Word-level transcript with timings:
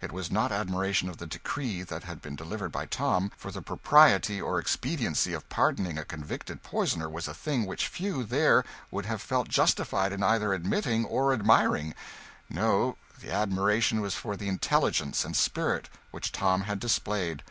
It 0.00 0.10
was 0.10 0.32
not 0.32 0.50
admiration 0.50 1.08
of 1.08 1.18
the 1.18 1.28
decree 1.28 1.84
that 1.84 2.02
had 2.02 2.20
been 2.20 2.34
delivered 2.34 2.72
by 2.72 2.86
Tom, 2.86 3.30
for 3.36 3.52
the 3.52 3.62
propriety 3.62 4.40
or 4.42 4.58
expediency 4.58 5.32
of 5.32 5.48
pardoning 5.48 5.96
a 5.96 6.04
convicted 6.04 6.64
poisoner 6.64 7.08
was 7.08 7.28
a 7.28 7.34
thing 7.34 7.66
which 7.66 7.86
few 7.86 8.24
there 8.24 8.64
would 8.90 9.06
have 9.06 9.22
felt 9.22 9.46
justified 9.46 10.12
in 10.12 10.24
either 10.24 10.52
admitting 10.52 11.04
or 11.04 11.32
admiring 11.32 11.94
no, 12.50 12.96
the 13.20 13.30
admiration 13.32 14.00
was 14.00 14.16
for 14.16 14.36
the 14.36 14.48
intelligence 14.48 15.24
and 15.24 15.36
spirit 15.36 15.88
which 16.10 16.32
Tom 16.32 16.62
had 16.62 16.80
displayed. 16.80 17.44